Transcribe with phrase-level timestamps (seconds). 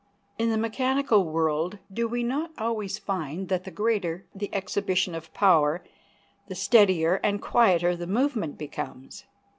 [0.39, 5.31] In the mechanical world do we not always find that the greater the exhibition of
[5.35, 5.83] power
[6.47, 9.25] the steadier and quieter the movement becomes?